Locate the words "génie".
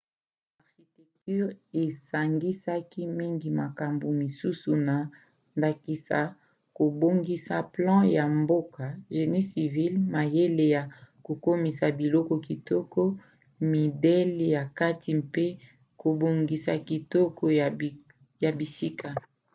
9.13-9.43